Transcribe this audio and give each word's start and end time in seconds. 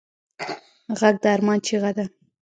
غږ 0.99 1.15
د 1.23 1.25
ارمان 1.35 1.59
چیغه 1.65 1.91
ده 1.97 2.05